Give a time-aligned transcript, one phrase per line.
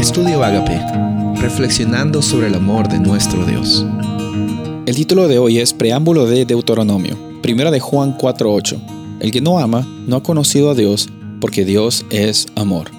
[0.00, 0.80] Estudio Agape,
[1.42, 3.84] reflexionando sobre el amor de nuestro Dios.
[4.86, 8.80] El título de hoy es Preámbulo de Deuteronomio, primera de Juan 4:8.
[9.20, 12.90] El que no ama no ha conocido a Dios, porque Dios es amor.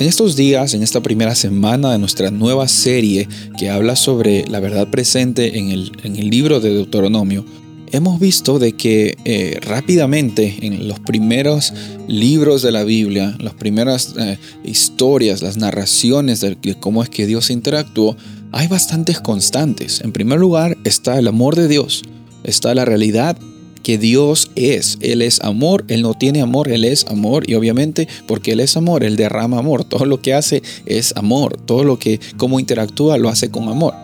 [0.00, 4.58] En estos días, en esta primera semana de nuestra nueva serie que habla sobre la
[4.58, 7.44] verdad presente en el, en el libro de Deuteronomio,
[7.92, 11.72] hemos visto de que eh, rápidamente en los primeros
[12.08, 17.50] libros de la Biblia, las primeras eh, historias, las narraciones de, cómo es que Dios
[17.50, 18.16] interactuó,
[18.50, 20.00] hay bastantes constantes.
[20.00, 22.02] En primer lugar está el amor de Dios,
[22.44, 23.36] está la realidad
[23.82, 24.98] que Dios es.
[25.00, 27.48] Él es amor, Él no tiene amor, Él es amor.
[27.48, 29.84] Y obviamente porque Él es amor, Él derrama amor.
[29.92, 31.56] Todo lo que hace es amor.
[31.66, 33.94] Todo lo que, como interactúa, lo hace con amor.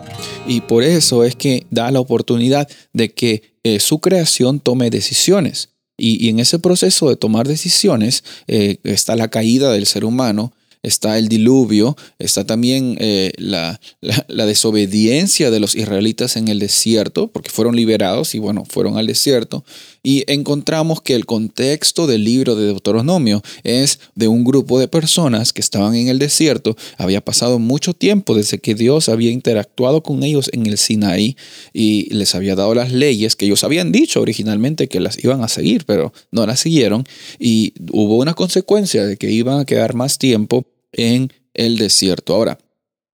[0.47, 5.69] Y por eso es que da la oportunidad de que eh, su creación tome decisiones.
[5.97, 11.17] Y, en ese proceso de tomar decisiones eh, está la caída del ser humano, está
[11.17, 13.79] el diluvio, está también eh, la,
[14.27, 19.65] desobediencia de los israelitas en el desierto, porque fueron liberados y bueno, fueron al desierto.
[20.01, 25.53] Y encontramos que el contexto del libro de Deuteronomio es de un grupo de personas
[25.53, 26.75] que estaban en el desierto.
[26.97, 31.35] Había pasado mucho tiempo desde que Dios había interactuado con ellos en el Sinaí
[31.73, 35.47] y les había dado las leyes que ellos habían dicho originalmente que las iban a
[35.47, 37.03] seguir, pero no las siguieron.
[37.37, 42.33] Y hubo una consecuencia de que iban a quedar más tiempo en el desierto.
[42.33, 42.57] Ahora,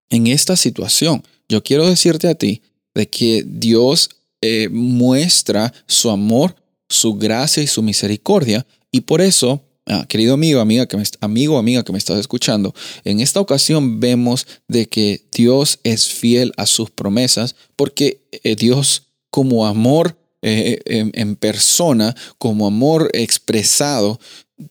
[0.09, 2.61] en esta situación, yo quiero decirte a ti
[2.94, 4.09] de que Dios
[4.41, 6.56] eh, muestra su amor,
[6.89, 8.66] su gracia y su misericordia.
[8.91, 12.73] Y por eso, ah, querido amigo, amiga que me, amigo, amiga que me estás escuchando,
[13.03, 19.03] en esta ocasión vemos de que Dios es fiel a sus promesas, porque eh, Dios
[19.30, 24.19] como amor eh, en persona, como amor expresado,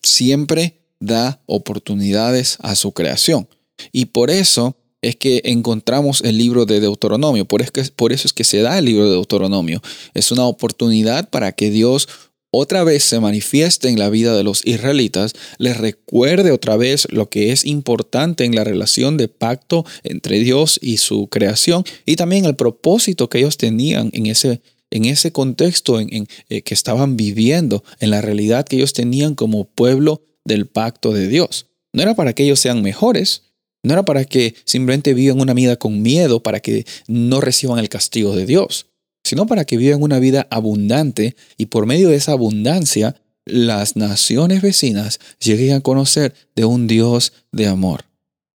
[0.03, 3.49] siempre da oportunidades a su creación.
[3.93, 4.77] Y por eso
[5.09, 7.63] es que encontramos el libro de Deuteronomio, por,
[7.97, 9.83] por eso es que se da el libro de Deuteronomio.
[10.15, 12.09] Es una oportunidad para que Dios
[12.57, 17.29] otra vez se manifieste en la vida de los israelitas, les recuerde otra vez lo
[17.29, 22.45] que es importante en la relación de pacto entre Dios y su creación y también
[22.45, 24.61] el propósito que ellos tenían en ese,
[24.91, 29.65] en ese contexto en, eh, que estaban viviendo, en la realidad que ellos tenían como
[29.65, 31.67] pueblo del pacto de Dios.
[31.93, 33.54] No era para que ellos sean mejores,
[33.85, 37.89] no era para que simplemente vivan una vida con miedo, para que no reciban el
[37.89, 38.87] castigo de Dios,
[39.23, 43.15] sino para que vivan una vida abundante y por medio de esa abundancia
[43.45, 48.05] las naciones vecinas lleguen a conocer de un Dios de amor.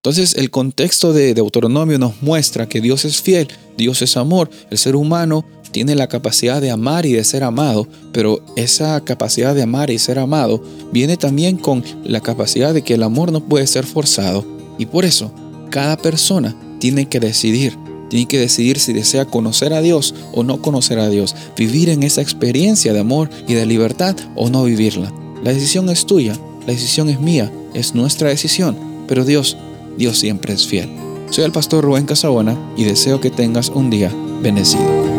[0.02, 4.78] Entonces el contexto de Deuteronomio nos muestra que Dios es fiel, Dios es amor, el
[4.78, 9.62] ser humano tiene la capacidad de amar y de ser amado, pero esa capacidad de
[9.62, 10.60] amar y ser amado
[10.92, 14.59] viene también con la capacidad de que el amor no puede ser forzado.
[14.80, 15.30] Y por eso,
[15.68, 17.76] cada persona tiene que decidir,
[18.08, 22.02] tiene que decidir si desea conocer a Dios o no conocer a Dios, vivir en
[22.02, 25.12] esa experiencia de amor y de libertad o no vivirla.
[25.44, 26.32] La decisión es tuya,
[26.66, 28.74] la decisión es mía, es nuestra decisión,
[29.06, 29.58] pero Dios,
[29.98, 30.88] Dios siempre es fiel.
[31.28, 34.10] Soy el pastor Rubén Casabona y deseo que tengas un día
[34.40, 35.09] bendecido.